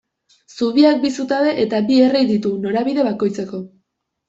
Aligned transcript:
Zubiak 0.53 1.03
bi 1.03 1.11
zutabe 1.17 1.51
eta 1.65 1.83
bi 1.91 2.01
errei 2.07 2.23
ditu 2.33 2.55
norabide 2.67 3.07
bakoitzeko. 3.13 3.65